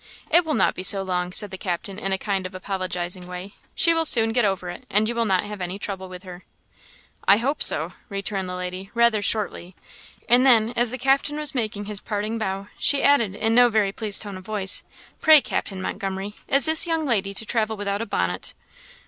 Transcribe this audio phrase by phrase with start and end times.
[0.31, 3.53] "It will not be so long," said the captain, in a kind of apologizing way;
[3.75, 6.43] "she will soon get over it, and you will not have any trouble with her."
[7.27, 9.75] "I hope so," returned the lady, rather shortly;
[10.27, 13.91] and then, as the captain was making his parting bow, she added, in no very
[13.91, 14.83] pleased tone of voice
[15.21, 18.55] "Pray, Captain Montgomery, is this young lady to travel without a bonnet?"